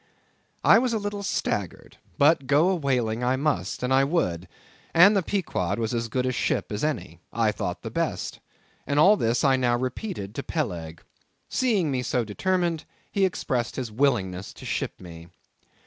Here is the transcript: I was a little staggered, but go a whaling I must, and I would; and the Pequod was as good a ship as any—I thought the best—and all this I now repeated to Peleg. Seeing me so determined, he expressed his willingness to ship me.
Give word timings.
I 0.63 0.79
was 0.79 0.93
a 0.93 0.97
little 0.97 1.21
staggered, 1.21 1.97
but 2.17 2.47
go 2.47 2.69
a 2.69 2.75
whaling 2.75 3.23
I 3.23 3.35
must, 3.35 3.83
and 3.83 3.93
I 3.93 4.03
would; 4.03 4.47
and 4.95 5.15
the 5.15 5.21
Pequod 5.21 5.77
was 5.77 5.93
as 5.93 6.07
good 6.07 6.25
a 6.25 6.31
ship 6.31 6.71
as 6.71 6.83
any—I 6.83 7.51
thought 7.51 7.83
the 7.83 7.91
best—and 7.91 8.97
all 8.97 9.15
this 9.15 9.43
I 9.43 9.57
now 9.57 9.77
repeated 9.77 10.33
to 10.33 10.41
Peleg. 10.41 11.03
Seeing 11.49 11.91
me 11.91 12.01
so 12.01 12.25
determined, 12.25 12.85
he 13.11 13.25
expressed 13.25 13.75
his 13.75 13.91
willingness 13.91 14.53
to 14.53 14.65
ship 14.65 14.99
me. 14.99 15.27